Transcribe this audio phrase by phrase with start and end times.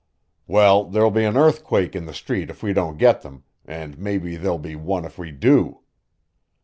[0.47, 4.35] "Well, there'll be an earthquake in the Street if we don't get them, and maybe
[4.35, 5.81] there'll be one if we do.